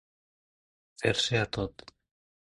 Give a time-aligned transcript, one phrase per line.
[1.03, 1.89] Fer-se a tot.